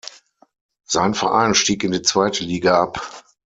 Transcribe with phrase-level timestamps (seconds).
[0.87, 3.07] Sein Verein stieg in die zweite Liga ab.